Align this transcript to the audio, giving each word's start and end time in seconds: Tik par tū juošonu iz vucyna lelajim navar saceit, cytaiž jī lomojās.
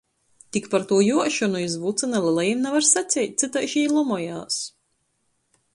Tik 0.55 0.69
par 0.69 0.85
tū 0.91 0.97
juošonu 1.07 1.61
iz 1.65 1.75
vucyna 1.83 2.23
lelajim 2.23 2.65
navar 2.67 2.89
saceit, 2.93 3.37
cytaiž 3.45 3.79
jī 3.81 3.85
lomojās. 3.95 4.59